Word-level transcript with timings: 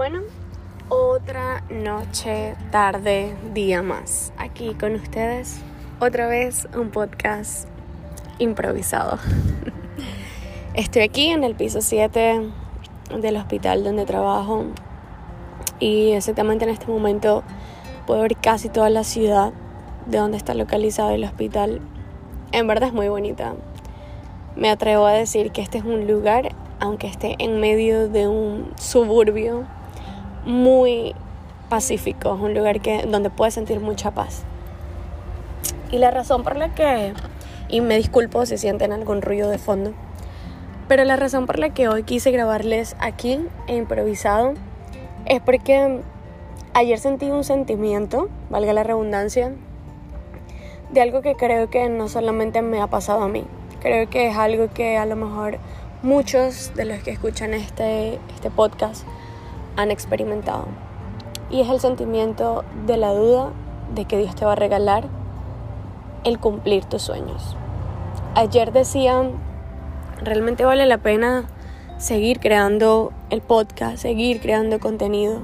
Bueno, 0.00 0.20
otra 0.88 1.62
noche, 1.68 2.56
tarde, 2.70 3.36
día 3.52 3.82
más. 3.82 4.32
Aquí 4.38 4.72
con 4.72 4.94
ustedes, 4.94 5.60
otra 6.00 6.26
vez 6.26 6.66
un 6.74 6.88
podcast 6.88 7.68
improvisado. 8.38 9.18
Estoy 10.74 11.02
aquí 11.02 11.28
en 11.28 11.44
el 11.44 11.54
piso 11.54 11.82
7 11.82 12.48
del 13.20 13.36
hospital 13.36 13.84
donde 13.84 14.06
trabajo 14.06 14.64
y 15.80 16.12
exactamente 16.12 16.64
en 16.64 16.70
este 16.70 16.86
momento 16.86 17.42
puedo 18.06 18.22
ver 18.22 18.38
casi 18.38 18.70
toda 18.70 18.88
la 18.88 19.04
ciudad 19.04 19.52
de 20.06 20.16
donde 20.16 20.38
está 20.38 20.54
localizado 20.54 21.10
el 21.10 21.24
hospital. 21.24 21.82
En 22.52 22.66
verdad 22.66 22.88
es 22.88 22.94
muy 22.94 23.08
bonita. 23.08 23.52
Me 24.56 24.70
atrevo 24.70 25.04
a 25.04 25.12
decir 25.12 25.52
que 25.52 25.60
este 25.60 25.76
es 25.76 25.84
un 25.84 26.06
lugar, 26.06 26.52
aunque 26.78 27.06
esté 27.06 27.36
en 27.38 27.60
medio 27.60 28.08
de 28.08 28.28
un 28.28 28.72
suburbio, 28.78 29.66
muy 30.44 31.14
pacífico, 31.68 32.34
es 32.34 32.40
un 32.40 32.54
lugar 32.54 32.80
que, 32.80 33.02
donde 33.06 33.30
puedes 33.30 33.54
sentir 33.54 33.80
mucha 33.80 34.10
paz. 34.10 34.42
Y 35.90 35.98
la 35.98 36.10
razón 36.10 36.42
por 36.42 36.56
la 36.56 36.74
que, 36.74 37.14
y 37.68 37.80
me 37.80 37.96
disculpo 37.96 38.44
si 38.46 38.58
sienten 38.58 38.92
algún 38.92 39.22
ruido 39.22 39.48
de 39.48 39.58
fondo, 39.58 39.92
pero 40.88 41.04
la 41.04 41.16
razón 41.16 41.46
por 41.46 41.58
la 41.58 41.70
que 41.70 41.88
hoy 41.88 42.02
quise 42.02 42.30
grabarles 42.32 42.96
aquí 42.98 43.40
e 43.68 43.76
improvisado 43.76 44.54
es 45.26 45.40
porque 45.40 46.00
ayer 46.74 46.98
sentí 46.98 47.30
un 47.30 47.44
sentimiento, 47.44 48.28
valga 48.50 48.72
la 48.72 48.82
redundancia, 48.82 49.52
de 50.90 51.00
algo 51.00 51.22
que 51.22 51.36
creo 51.36 51.70
que 51.70 51.88
no 51.88 52.08
solamente 52.08 52.62
me 52.62 52.80
ha 52.80 52.88
pasado 52.88 53.22
a 53.22 53.28
mí, 53.28 53.44
creo 53.80 54.10
que 54.10 54.26
es 54.26 54.36
algo 54.36 54.68
que 54.74 54.96
a 54.96 55.06
lo 55.06 55.14
mejor 55.14 55.58
muchos 56.02 56.74
de 56.74 56.84
los 56.84 56.98
que 57.02 57.12
escuchan 57.12 57.54
este, 57.54 58.18
este 58.34 58.50
podcast 58.50 59.06
han 59.76 59.90
experimentado. 59.90 60.66
Y 61.50 61.60
es 61.60 61.68
el 61.68 61.80
sentimiento 61.80 62.64
de 62.86 62.96
la 62.96 63.12
duda 63.12 63.50
de 63.94 64.04
que 64.04 64.18
Dios 64.18 64.34
te 64.34 64.44
va 64.44 64.52
a 64.52 64.56
regalar 64.56 65.08
el 66.24 66.38
cumplir 66.38 66.84
tus 66.84 67.02
sueños. 67.02 67.56
Ayer 68.34 68.72
decían, 68.72 69.32
realmente 70.22 70.64
vale 70.64 70.86
la 70.86 70.98
pena 70.98 71.48
seguir 71.98 72.40
creando 72.40 73.12
el 73.28 73.42
podcast, 73.42 73.98
seguir 73.98 74.40
creando 74.40 74.80
contenido. 74.80 75.42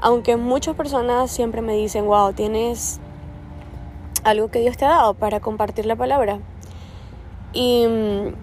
Aunque 0.00 0.36
muchas 0.36 0.74
personas 0.74 1.30
siempre 1.30 1.62
me 1.62 1.74
dicen, 1.74 2.06
wow, 2.06 2.32
tienes 2.32 3.00
algo 4.24 4.48
que 4.48 4.58
Dios 4.60 4.76
te 4.76 4.84
ha 4.84 4.88
dado 4.88 5.14
para 5.14 5.40
compartir 5.40 5.86
la 5.86 5.96
palabra. 5.96 6.40
Y, 7.52 7.86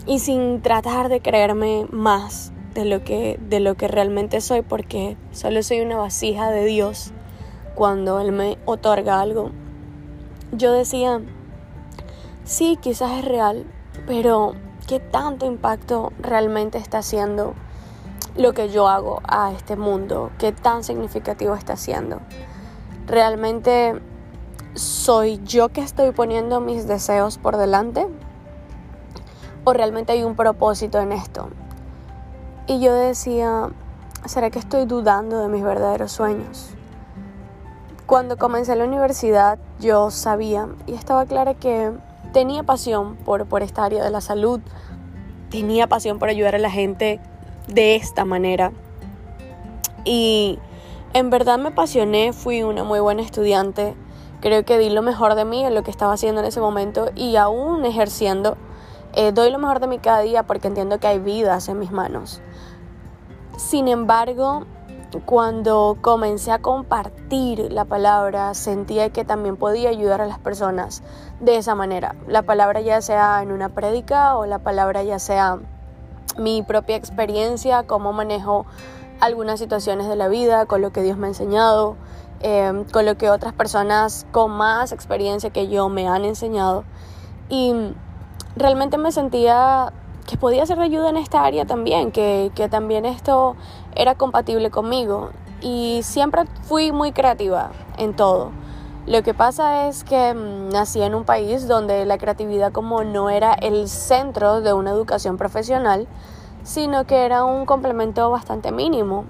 y 0.07 0.19
sin 0.19 0.61
tratar 0.61 1.09
de 1.09 1.19
creerme 1.19 1.85
más, 1.91 2.52
de 2.73 2.85
lo 2.85 3.03
que, 3.03 3.39
de 3.49 3.59
lo 3.59 3.75
que 3.75 3.87
realmente 3.87 4.41
soy 4.41 4.61
porque 4.61 5.17
solo 5.31 5.61
soy 5.63 5.81
una 5.81 5.97
vasija 5.97 6.49
de 6.49 6.65
Dios 6.65 7.11
cuando 7.75 8.19
Él 8.19 8.31
me 8.31 8.57
otorga 8.65 9.21
algo. 9.21 9.51
Yo 10.51 10.71
decía, 10.71 11.21
sí, 12.43 12.77
quizás 12.81 13.19
es 13.19 13.25
real, 13.25 13.65
pero 14.07 14.53
¿qué 14.87 14.99
tanto 14.99 15.45
impacto 15.45 16.11
realmente 16.19 16.77
está 16.77 16.99
haciendo 16.99 17.53
lo 18.35 18.53
que 18.53 18.69
yo 18.69 18.87
hago 18.87 19.21
a 19.27 19.51
este 19.51 19.75
mundo? 19.75 20.31
¿Qué 20.37 20.51
tan 20.51 20.83
significativo 20.83 21.55
está 21.55 21.73
haciendo? 21.73 22.19
¿Realmente 23.07 24.01
soy 24.75 25.39
yo 25.43 25.69
que 25.69 25.81
estoy 25.81 26.11
poniendo 26.11 26.59
mis 26.59 26.87
deseos 26.87 27.37
por 27.37 27.57
delante? 27.57 28.07
¿O 29.63 29.73
realmente 29.73 30.13
hay 30.13 30.23
un 30.23 30.35
propósito 30.35 30.99
en 30.99 31.11
esto? 31.11 31.49
Y 32.65 32.79
yo 32.79 32.93
decía, 32.93 33.69
¿será 34.25 34.49
que 34.49 34.59
estoy 34.59 34.85
dudando 34.85 35.39
de 35.39 35.49
mis 35.49 35.63
verdaderos 35.63 36.11
sueños? 36.11 36.69
Cuando 38.05 38.37
comencé 38.37 38.75
la 38.75 38.85
universidad 38.85 39.59
yo 39.79 40.11
sabía 40.11 40.67
y 40.87 40.93
estaba 40.93 41.25
clara 41.25 41.55
que 41.55 41.91
tenía 42.31 42.63
pasión 42.63 43.15
por, 43.17 43.45
por 43.45 43.63
esta 43.63 43.83
área 43.83 44.03
de 44.03 44.09
la 44.09 44.21
salud, 44.21 44.61
tenía 45.49 45.87
pasión 45.87 46.19
por 46.19 46.29
ayudar 46.29 46.55
a 46.55 46.59
la 46.59 46.69
gente 46.69 47.19
de 47.67 47.95
esta 47.95 48.25
manera. 48.25 48.71
Y 50.05 50.59
en 51.13 51.29
verdad 51.29 51.59
me 51.59 51.69
apasioné, 51.69 52.33
fui 52.33 52.63
una 52.63 52.83
muy 52.83 52.99
buena 52.99 53.21
estudiante, 53.21 53.93
creo 54.41 54.65
que 54.65 54.77
di 54.77 54.89
lo 54.89 55.01
mejor 55.01 55.35
de 55.35 55.45
mí 55.45 55.63
en 55.63 55.75
lo 55.75 55.83
que 55.83 55.91
estaba 55.91 56.13
haciendo 56.13 56.41
en 56.41 56.47
ese 56.47 56.59
momento 56.59 57.09
y 57.15 57.35
aún 57.35 57.85
ejerciendo, 57.85 58.57
eh, 59.13 59.31
doy 59.31 59.51
lo 59.51 59.59
mejor 59.59 59.79
de 59.79 59.87
mí 59.87 59.99
cada 59.99 60.21
día 60.21 60.43
porque 60.43 60.67
entiendo 60.67 60.99
que 60.99 61.07
hay 61.07 61.19
vidas 61.19 61.67
en 61.69 61.79
mis 61.79 61.91
manos. 61.91 62.41
Sin 63.57 63.87
embargo, 63.87 64.65
cuando 65.21 65.97
comencé 66.01 66.51
a 66.51 66.59
compartir 66.59 67.71
la 67.71 67.85
palabra, 67.85 68.53
sentía 68.53 69.11
que 69.11 69.23
también 69.23 69.57
podía 69.57 69.89
ayudar 69.89 70.21
a 70.21 70.25
las 70.25 70.39
personas 70.39 71.03
de 71.39 71.57
esa 71.57 71.75
manera. 71.75 72.15
La 72.27 72.41
palabra 72.41 72.81
ya 72.81 73.01
sea 73.01 73.41
en 73.43 73.51
una 73.51 73.69
prédica 73.69 74.37
o 74.37 74.45
la 74.45 74.59
palabra 74.59 75.03
ya 75.03 75.19
sea 75.19 75.59
mi 76.37 76.63
propia 76.63 76.95
experiencia, 76.95 77.83
cómo 77.83 78.13
manejo 78.13 78.65
algunas 79.19 79.59
situaciones 79.59 80.07
de 80.07 80.15
la 80.15 80.27
vida, 80.27 80.65
con 80.65 80.81
lo 80.81 80.91
que 80.91 81.03
Dios 81.03 81.17
me 81.17 81.27
ha 81.27 81.29
enseñado, 81.29 81.95
em, 82.39 82.83
con 82.85 83.05
lo 83.05 83.15
que 83.15 83.29
otras 83.29 83.53
personas 83.53 84.25
con 84.31 84.51
más 84.51 84.91
experiencia 84.91 85.51
que 85.51 85.67
yo 85.67 85.89
me 85.89 86.07
han 86.07 86.25
enseñado. 86.25 86.83
Y 87.49 87.93
realmente 88.55 88.97
me 88.97 89.11
sentía 89.11 89.93
que 90.27 90.37
podía 90.37 90.65
ser 90.65 90.77
de 90.77 90.85
ayuda 90.85 91.09
en 91.09 91.17
esta 91.17 91.43
área 91.43 91.65
también, 91.65 92.11
que, 92.11 92.51
que 92.55 92.69
también 92.69 93.05
esto 93.05 93.55
era 93.95 94.15
compatible 94.15 94.71
conmigo. 94.71 95.31
Y 95.61 96.01
siempre 96.03 96.43
fui 96.63 96.91
muy 96.91 97.11
creativa 97.11 97.71
en 97.97 98.15
todo. 98.15 98.51
Lo 99.05 99.21
que 99.21 99.33
pasa 99.33 99.87
es 99.87 100.03
que 100.03 100.33
mm, 100.33 100.69
nací 100.69 101.01
en 101.01 101.13
un 101.13 101.25
país 101.25 101.67
donde 101.67 102.05
la 102.05 102.17
creatividad 102.17 102.71
como 102.71 103.03
no 103.03 103.29
era 103.29 103.53
el 103.53 103.89
centro 103.89 104.61
de 104.61 104.73
una 104.73 104.91
educación 104.91 105.37
profesional, 105.37 106.07
sino 106.63 107.05
que 107.05 107.25
era 107.25 107.43
un 107.43 107.65
complemento 107.65 108.29
bastante 108.29 108.71
mínimo. 108.71 109.25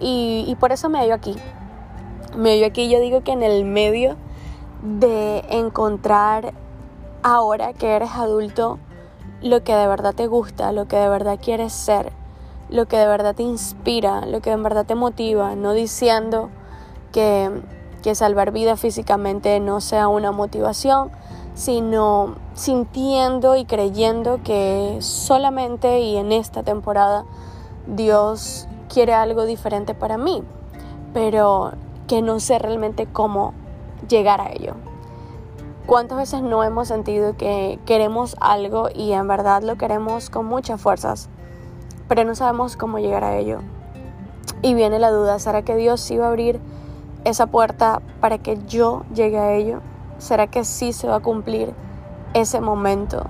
Y, 0.00 0.44
y 0.48 0.56
por 0.56 0.72
eso 0.72 0.88
me 0.88 0.98
hallo 0.98 1.14
aquí. 1.14 1.36
Me 2.36 2.52
hallo 2.52 2.66
aquí, 2.66 2.88
yo 2.90 3.00
digo 3.00 3.22
que 3.22 3.32
en 3.32 3.42
el 3.42 3.64
medio 3.64 4.16
de 4.82 5.44
encontrar 5.50 6.52
ahora 7.26 7.72
que 7.72 7.96
eres 7.96 8.12
adulto 8.12 8.78
lo 9.42 9.64
que 9.64 9.74
de 9.74 9.88
verdad 9.88 10.14
te 10.14 10.28
gusta, 10.28 10.70
lo 10.70 10.86
que 10.86 10.94
de 10.94 11.08
verdad 11.08 11.40
quieres 11.42 11.72
ser, 11.72 12.12
lo 12.70 12.86
que 12.86 12.98
de 12.98 13.06
verdad 13.08 13.34
te 13.34 13.42
inspira, 13.42 14.24
lo 14.26 14.40
que 14.40 14.50
de 14.50 14.56
verdad 14.56 14.86
te 14.86 14.94
motiva, 14.94 15.56
no 15.56 15.72
diciendo 15.72 16.50
que, 17.12 17.50
que 18.04 18.14
salvar 18.14 18.52
vida 18.52 18.76
físicamente 18.76 19.58
no 19.58 19.80
sea 19.80 20.06
una 20.06 20.30
motivación, 20.30 21.10
sino 21.56 22.36
sintiendo 22.54 23.56
y 23.56 23.64
creyendo 23.64 24.40
que 24.44 24.98
solamente 25.00 25.98
y 25.98 26.18
en 26.18 26.30
esta 26.30 26.62
temporada 26.62 27.24
Dios 27.88 28.68
quiere 28.88 29.14
algo 29.14 29.46
diferente 29.46 29.94
para 29.94 30.16
mí, 30.16 30.44
pero 31.12 31.72
que 32.06 32.22
no 32.22 32.38
sé 32.38 32.60
realmente 32.60 33.08
cómo 33.12 33.52
llegar 34.08 34.40
a 34.40 34.52
ello. 34.52 34.76
¿Cuántas 35.86 36.18
veces 36.18 36.42
no 36.42 36.64
hemos 36.64 36.88
sentido 36.88 37.36
que 37.36 37.78
queremos 37.86 38.34
algo 38.40 38.88
y 38.92 39.12
en 39.12 39.28
verdad 39.28 39.62
lo 39.62 39.76
queremos 39.76 40.30
con 40.30 40.44
muchas 40.44 40.80
fuerzas, 40.80 41.28
pero 42.08 42.24
no 42.24 42.34
sabemos 42.34 42.76
cómo 42.76 42.98
llegar 42.98 43.22
a 43.22 43.36
ello? 43.36 43.60
Y 44.62 44.74
viene 44.74 44.98
la 44.98 45.12
duda, 45.12 45.38
¿será 45.38 45.62
que 45.62 45.76
Dios 45.76 46.00
sí 46.00 46.16
va 46.16 46.26
a 46.26 46.30
abrir 46.30 46.60
esa 47.22 47.46
puerta 47.46 48.02
para 48.20 48.38
que 48.38 48.58
yo 48.66 49.04
llegue 49.14 49.38
a 49.38 49.52
ello? 49.52 49.80
¿Será 50.18 50.48
que 50.48 50.64
sí 50.64 50.92
se 50.92 51.06
va 51.06 51.16
a 51.16 51.20
cumplir 51.20 51.72
ese 52.34 52.60
momento? 52.60 53.24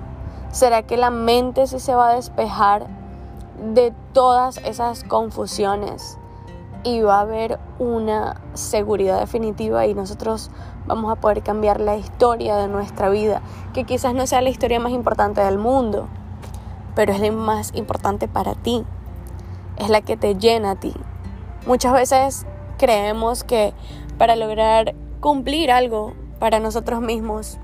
¿Será 0.51 0.81
que 0.81 0.97
la 0.97 1.11
mente 1.11 1.67
sí 1.67 1.79
se 1.79 1.93
va 1.93 2.09
a 2.09 2.15
despejar 2.15 2.87
de 3.71 3.93
todas 4.13 4.57
esas 4.65 5.03
confusiones? 5.03 6.17
Y 6.87 7.01
va 7.01 7.17
a 7.17 7.21
haber 7.21 7.59
una 7.79 8.39
seguridad 8.53 9.19
definitiva 9.19 9.85
y 9.85 9.93
nosotros 9.93 10.49
vamos 10.85 11.11
a 11.11 11.19
poder 11.19 11.43
cambiar 11.43 11.81
la 11.81 11.97
historia 11.97 12.55
de 12.55 12.69
nuestra 12.69 13.09
vida, 13.09 13.41
que 13.73 13.83
quizás 13.83 14.13
no 14.13 14.25
sea 14.25 14.39
la 14.39 14.49
historia 14.49 14.79
más 14.79 14.93
importante 14.93 15.41
del 15.41 15.57
mundo, 15.57 16.07
pero 16.95 17.11
es 17.11 17.19
la 17.19 17.29
más 17.33 17.75
importante 17.75 18.29
para 18.29 18.55
ti, 18.55 18.85
es 19.75 19.89
la 19.89 19.99
que 19.99 20.15
te 20.15 20.35
llena 20.35 20.71
a 20.71 20.75
ti. 20.75 20.93
Muchas 21.65 21.91
veces 21.91 22.45
creemos 22.77 23.43
que 23.43 23.73
para 24.17 24.37
lograr 24.37 24.95
cumplir 25.19 25.71
algo 25.71 26.13
para 26.39 26.61
nosotros 26.61 27.01
mismos, 27.01 27.57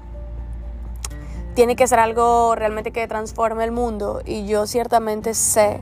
tiene 1.55 1.77
que 1.77 1.87
ser 1.87 1.99
algo 1.99 2.55
realmente 2.55 2.91
que 2.91 3.07
transforme 3.07 3.63
el 3.63 3.71
mundo 3.71 4.21
y 4.25 4.47
yo 4.47 4.67
ciertamente 4.67 5.33
sé 5.33 5.81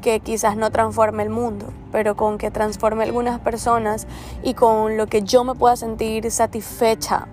que 0.00 0.20
quizás 0.20 0.56
no 0.56 0.70
transforme 0.70 1.22
el 1.22 1.30
mundo, 1.30 1.66
pero 1.92 2.16
con 2.16 2.38
que 2.38 2.50
transforme 2.50 3.04
algunas 3.04 3.40
personas 3.40 4.06
y 4.42 4.54
con 4.54 4.96
lo 4.96 5.06
que 5.06 5.22
yo 5.22 5.44
me 5.44 5.54
pueda 5.54 5.76
sentir 5.76 6.30
satisfecha, 6.30 7.26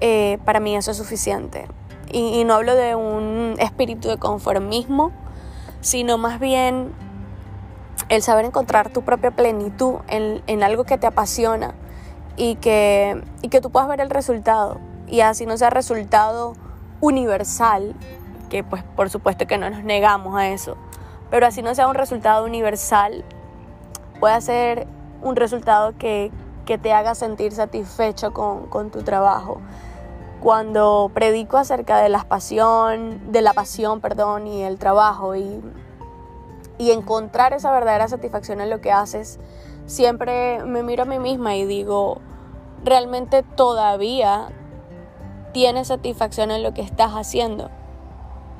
eh, 0.00 0.38
para 0.44 0.60
mí 0.60 0.76
eso 0.76 0.90
es 0.90 0.96
suficiente. 0.96 1.66
Y, 2.12 2.40
y 2.40 2.44
no 2.44 2.54
hablo 2.54 2.74
de 2.74 2.94
un 2.94 3.56
espíritu 3.58 4.08
de 4.08 4.18
conformismo, 4.18 5.12
sino 5.80 6.18
más 6.18 6.38
bien 6.40 6.92
el 8.08 8.22
saber 8.22 8.44
encontrar 8.44 8.90
tu 8.90 9.02
propia 9.02 9.30
plenitud 9.30 9.96
en, 10.08 10.42
en 10.46 10.62
algo 10.62 10.84
que 10.84 10.98
te 10.98 11.06
apasiona 11.06 11.74
y 12.36 12.56
que, 12.56 13.22
y 13.42 13.48
que 13.48 13.60
tú 13.60 13.70
puedas 13.70 13.88
ver 13.88 14.00
el 14.00 14.10
resultado. 14.10 14.78
Y 15.06 15.20
así 15.20 15.46
no 15.46 15.56
sea 15.56 15.70
resultado 15.70 16.54
universal, 17.00 17.94
que 18.50 18.64
pues 18.64 18.82
por 18.82 19.10
supuesto 19.10 19.46
que 19.46 19.58
no 19.58 19.70
nos 19.70 19.84
negamos 19.84 20.36
a 20.36 20.48
eso, 20.48 20.76
pero 21.34 21.48
así 21.48 21.62
no 21.62 21.74
sea 21.74 21.88
un 21.88 21.96
resultado 21.96 22.44
universal, 22.44 23.24
puede 24.20 24.40
ser 24.40 24.86
un 25.20 25.34
resultado 25.34 25.92
que, 25.98 26.30
que 26.64 26.78
te 26.78 26.92
haga 26.92 27.16
sentir 27.16 27.50
satisfecho 27.50 28.32
con, 28.32 28.68
con, 28.68 28.92
tu 28.92 29.02
trabajo. 29.02 29.60
Cuando 30.40 31.10
predico 31.12 31.56
acerca 31.56 31.98
de 31.98 32.08
la 32.08 32.22
pasión, 32.22 33.32
de 33.32 33.42
la 33.42 33.52
pasión, 33.52 34.00
perdón, 34.00 34.46
y 34.46 34.62
el 34.62 34.78
trabajo 34.78 35.34
y, 35.34 35.60
y 36.78 36.92
encontrar 36.92 37.52
esa 37.52 37.72
verdadera 37.72 38.06
satisfacción 38.06 38.60
en 38.60 38.70
lo 38.70 38.80
que 38.80 38.92
haces, 38.92 39.40
siempre 39.86 40.62
me 40.64 40.84
miro 40.84 41.02
a 41.02 41.06
mí 41.06 41.18
misma 41.18 41.56
y 41.56 41.64
digo, 41.64 42.20
realmente 42.84 43.42
todavía 43.42 44.50
tienes 45.50 45.88
satisfacción 45.88 46.52
en 46.52 46.62
lo 46.62 46.74
que 46.74 46.82
estás 46.82 47.10
haciendo. 47.10 47.72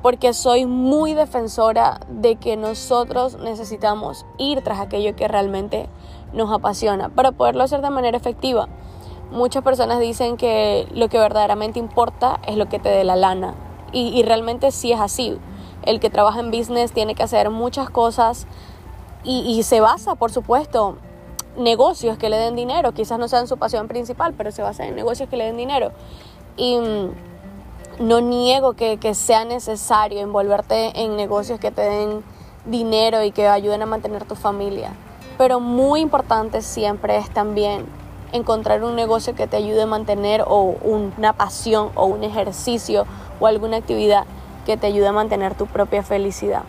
Porque 0.05 0.35
soy 0.35 0.67
muy 0.67 1.15
defensora 1.15 1.99
de 2.11 2.37
que 2.37 2.59
nosotros 2.59 3.39
necesitamos 3.39 4.27
ir 4.37 4.61
tras 4.63 4.79
aquello 4.79 5.17
que 5.17 5.29
realmente 5.29 5.89
nos 6.35 6.53
apasiona 6.53 7.09
para 7.09 7.33
poderlo 7.33 7.65
hacer 7.65 7.81
de 7.81 7.89
manera 7.89 8.15
efectiva. 8.15 8.69
Muchas 9.31 9.65
personas 9.65 10.01
dicen 10.01 10.37
que 10.37 10.87
lo 10.93 11.09
que 11.09 11.19
verdaderamente 11.19 11.79
importa 11.79 12.39
es 12.47 12.59
lo 12.59 12.69
que 12.69 12.79
te 12.79 12.91
dé 12.91 13.03
la 13.03 13.17
lana. 13.17 13.55
Y, 13.93 14.23
realmente 14.25 14.73
sí 14.73 14.93
es 14.93 15.01
así. 15.01 15.39
El 15.87 16.01
que 16.01 16.11
trabaja 16.11 16.41
en 16.41 16.51
business 16.51 16.93
tiene 16.93 17.15
que 17.15 17.23
hacer 17.23 17.49
muchas 17.49 17.89
cosas 17.89 18.47
y, 19.25 19.63
se 19.63 19.81
basa, 19.81 20.17
por 20.17 20.31
supuesto, 20.31 20.99
negocios 21.57 22.19
que 22.19 22.29
le 22.29 22.37
den 22.37 22.57
dinero. 22.57 22.93
Quizás 22.93 23.19
no 23.19 23.27
sean 23.27 23.49
su 23.49 23.57
pasión 23.57 23.89
principal, 23.89 24.35
pero 24.37 24.53
se 24.53 24.61
basa 24.61 24.85
en 24.85 24.97
negocios 24.97 25.31
que 25.31 25.39
le 25.39 25.45
den 25.45 25.57
dinero. 25.57 25.93
Y 26.59 26.77
mm, 26.77 27.34
no 27.99 28.21
niego 28.21 28.75
que, 28.75 28.99
sea 29.15 29.45
necesario 29.45 30.21
envolverte 30.21 31.01
en 31.03 31.17
negocios 31.17 31.61
que 31.61 31.71
te 31.71 31.83
den 31.83 32.25
dinero 32.65 33.23
y 33.23 33.31
que 33.31 33.49
ayuden 33.49 33.83
a 33.83 33.87
mantener 33.87 34.25
tu 34.25 34.35
familia. 34.35 34.93
Pero 35.39 35.61
muy 35.61 36.01
importante 36.01 36.63
siempre 36.63 37.17
es 37.17 37.31
también 37.31 37.87
encontrar 38.33 38.83
un 38.83 38.97
negocio 38.97 39.35
que 39.35 39.47
te 39.47 39.57
ayude 39.57 39.83
a 39.83 39.87
mantener 39.87 40.45
o 40.47 40.75
una 40.83 41.33
pasión 41.33 41.91
o 41.95 42.07
un 42.07 42.25
ejercicio 42.25 43.07
o 43.41 43.47
alguna 43.47 43.77
actividad 43.77 44.25
que 44.67 44.77
te 44.77 44.87
ayude 44.87 45.09
a 45.09 45.13
mantener 45.13 45.55
tu 45.55 45.67
propia 45.67 46.03
felicidad. 46.03 46.63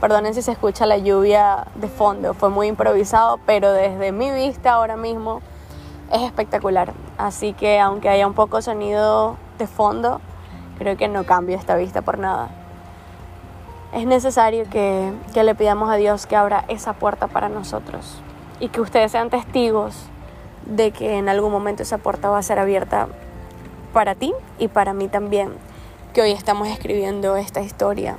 Perdonen 0.00 0.34
si 0.34 0.42
se 0.42 0.52
escucha 0.52 0.84
la 0.84 0.98
lluvia 0.98 1.68
de 1.74 1.88
fondo, 1.88 2.34
fue 2.34 2.50
muy 2.50 2.66
improvisado, 2.66 3.38
pero 3.46 3.72
desde 3.72 4.12
mi 4.12 4.30
vista 4.30 4.72
ahora 4.72 4.96
mismo 4.96 5.40
es 6.12 6.22
espectacular. 6.22 6.92
Así 7.18 7.52
que 7.52 7.80
aunque 7.80 8.08
haya 8.08 8.26
un 8.26 8.34
poco 8.34 8.60
sonido 8.62 9.36
de 9.58 9.66
fondo, 9.66 10.20
creo 10.78 10.96
que 10.96 11.08
no 11.08 11.24
cambio 11.24 11.56
esta 11.56 11.76
vista 11.76 12.02
por 12.02 12.18
nada. 12.18 12.48
Es 13.92 14.06
necesario 14.06 14.68
que, 14.68 15.12
que 15.32 15.44
le 15.44 15.54
pidamos 15.54 15.90
a 15.90 15.96
Dios 15.96 16.26
que 16.26 16.36
abra 16.36 16.64
esa 16.68 16.92
puerta 16.92 17.28
para 17.28 17.48
nosotros 17.48 18.20
y 18.60 18.68
que 18.68 18.80
ustedes 18.80 19.12
sean 19.12 19.30
testigos 19.30 20.06
de 20.64 20.90
que 20.90 21.18
en 21.18 21.28
algún 21.28 21.52
momento 21.52 21.82
esa 21.82 21.98
puerta 21.98 22.28
va 22.28 22.38
a 22.38 22.42
ser 22.42 22.58
abierta 22.58 23.08
para 23.92 24.14
ti 24.14 24.34
y 24.58 24.68
para 24.68 24.92
mí 24.92 25.08
también, 25.08 25.52
que 26.12 26.22
hoy 26.22 26.32
estamos 26.32 26.68
escribiendo 26.68 27.36
esta 27.36 27.60
historia, 27.60 28.16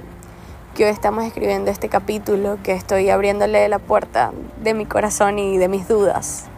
que 0.75 0.85
hoy 0.85 0.91
estamos 0.91 1.25
escribiendo 1.25 1.69
este 1.69 1.89
capítulo, 1.89 2.57
que 2.63 2.73
estoy 2.73 3.09
abriéndole 3.09 3.67
la 3.67 3.79
puerta 3.79 4.31
de 4.63 4.73
mi 4.73 4.85
corazón 4.85 5.37
y 5.39 5.57
de 5.57 5.67
mis 5.67 5.87
dudas 5.87 6.49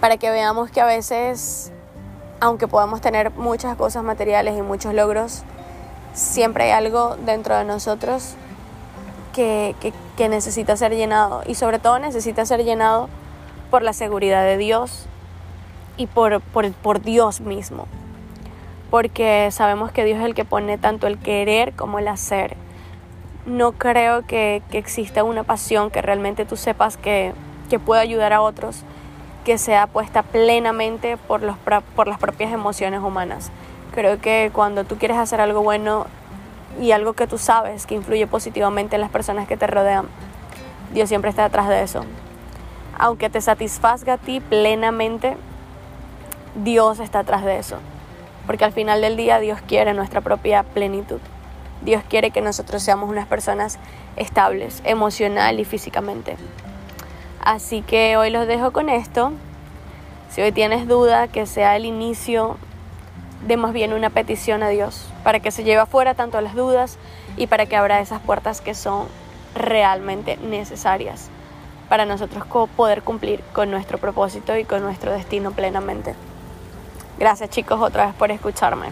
para 0.00 0.18
que 0.18 0.30
veamos 0.30 0.70
que 0.70 0.80
a 0.80 0.86
veces, 0.86 1.72
aunque 2.40 2.68
podamos 2.68 3.00
tener 3.00 3.30
muchas 3.32 3.76
cosas 3.76 4.04
materiales 4.04 4.58
y 4.58 4.62
muchos 4.62 4.94
logros, 4.94 5.42
siempre 6.14 6.64
hay 6.64 6.70
algo 6.70 7.16
dentro 7.16 7.56
de 7.56 7.64
nosotros 7.64 8.34
que, 9.32 9.74
necesita 10.18 10.76
ser 10.76 10.94
llenado 10.94 11.42
y 11.46 11.54
sobre 11.54 11.78
todo 11.78 11.98
necesita 11.98 12.46
ser 12.46 12.64
llenado 12.64 13.08
por 13.70 13.82
la 13.82 13.92
seguridad 13.92 14.42
de 14.44 14.56
Dios 14.56 15.06
y 15.98 16.06
por, 16.06 16.40
por, 16.40 17.02
Dios 17.02 17.40
mismo. 17.40 17.86
Porque 18.90 19.48
sabemos 19.50 19.92
que 19.92 20.04
Dios 20.04 20.20
es 20.20 20.24
el 20.24 20.34
que 20.34 20.44
pone 20.44 20.78
tanto 20.78 21.06
el 21.06 21.18
querer 21.18 21.74
como 21.74 21.98
el 21.98 22.08
hacer. 22.08 22.56
No 23.44 23.72
creo 23.72 24.26
que, 24.26 24.62
exista 24.72 25.22
una 25.22 25.44
pasión 25.44 25.90
que 25.90 26.00
realmente 26.00 26.46
tú 26.46 26.56
sepas 26.56 26.96
que, 26.96 27.34
que 27.68 27.78
pueda 27.78 28.00
ayudar 28.00 28.32
a 28.32 28.40
otros 28.40 28.84
que 29.46 29.58
sea 29.58 29.86
puesta 29.86 30.24
plenamente 30.24 31.16
por, 31.16 31.40
los, 31.40 31.56
por 31.94 32.08
las 32.08 32.18
propias 32.18 32.52
emociones 32.52 32.98
humanas. 33.00 33.52
Creo 33.94 34.20
que 34.20 34.50
cuando 34.52 34.82
tú 34.82 34.98
quieres 34.98 35.18
hacer 35.18 35.40
algo 35.40 35.62
bueno 35.62 36.06
y 36.80 36.90
algo 36.90 37.12
que 37.12 37.28
tú 37.28 37.38
sabes 37.38 37.86
que 37.86 37.94
influye 37.94 38.26
positivamente 38.26 38.96
en 38.96 39.02
las 39.02 39.10
personas 39.10 39.46
que 39.46 39.56
te 39.56 39.68
rodean, 39.68 40.08
Dios 40.92 41.08
siempre 41.08 41.30
está 41.30 41.44
detrás 41.44 41.68
de 41.68 41.80
eso. 41.80 42.04
Aunque 42.98 43.30
te 43.30 43.40
satisfazga 43.40 44.14
a 44.14 44.18
ti 44.18 44.40
plenamente, 44.40 45.36
Dios 46.56 46.98
está 46.98 47.20
atrás 47.20 47.44
de 47.44 47.60
eso. 47.60 47.76
Porque 48.48 48.64
al 48.64 48.72
final 48.72 49.00
del 49.00 49.16
día 49.16 49.38
Dios 49.38 49.60
quiere 49.64 49.94
nuestra 49.94 50.22
propia 50.22 50.64
plenitud. 50.64 51.20
Dios 51.82 52.02
quiere 52.08 52.32
que 52.32 52.40
nosotros 52.40 52.82
seamos 52.82 53.08
unas 53.08 53.28
personas 53.28 53.78
estables, 54.16 54.82
emocional 54.84 55.60
y 55.60 55.64
físicamente. 55.64 56.36
Así 57.46 57.82
que 57.82 58.16
hoy 58.16 58.30
los 58.30 58.48
dejo 58.48 58.72
con 58.72 58.88
esto. 58.88 59.30
Si 60.30 60.42
hoy 60.42 60.50
tienes 60.50 60.88
duda, 60.88 61.28
que 61.28 61.46
sea 61.46 61.76
el 61.76 61.84
inicio 61.84 62.56
de 63.46 63.56
más 63.56 63.72
bien 63.72 63.92
una 63.92 64.10
petición 64.10 64.64
a 64.64 64.68
Dios, 64.68 65.06
para 65.22 65.38
que 65.38 65.52
se 65.52 65.62
lleve 65.62 65.80
afuera 65.80 66.14
tanto 66.14 66.40
las 66.40 66.56
dudas 66.56 66.98
y 67.36 67.46
para 67.46 67.66
que 67.66 67.76
abra 67.76 68.00
esas 68.00 68.20
puertas 68.20 68.60
que 68.60 68.74
son 68.74 69.06
realmente 69.54 70.38
necesarias 70.38 71.30
para 71.88 72.04
nosotros 72.04 72.46
poder 72.76 73.02
cumplir 73.02 73.40
con 73.52 73.70
nuestro 73.70 73.98
propósito 73.98 74.56
y 74.56 74.64
con 74.64 74.82
nuestro 74.82 75.12
destino 75.12 75.52
plenamente. 75.52 76.16
Gracias 77.16 77.50
chicos 77.50 77.80
otra 77.80 78.06
vez 78.06 78.14
por 78.16 78.32
escucharme. 78.32 78.88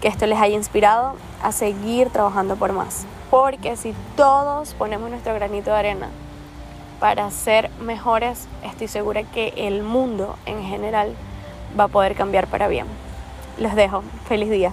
Que 0.00 0.06
esto 0.06 0.28
les 0.28 0.38
haya 0.38 0.54
inspirado 0.54 1.16
a 1.42 1.50
seguir 1.50 2.10
trabajando 2.10 2.54
por 2.54 2.72
más. 2.72 3.06
Porque 3.28 3.76
si 3.76 3.92
todos 4.16 4.72
ponemos 4.74 5.10
nuestro 5.10 5.34
granito 5.34 5.72
de 5.72 5.76
arena, 5.76 6.10
para 7.00 7.30
ser 7.30 7.70
mejores, 7.80 8.48
estoy 8.64 8.88
segura 8.88 9.22
que 9.22 9.52
el 9.56 9.82
mundo 9.82 10.36
en 10.46 10.62
general 10.64 11.14
va 11.78 11.84
a 11.84 11.88
poder 11.88 12.14
cambiar 12.14 12.46
para 12.46 12.68
bien. 12.68 12.86
Los 13.58 13.74
dejo. 13.74 14.02
Feliz 14.28 14.50
día. 14.50 14.72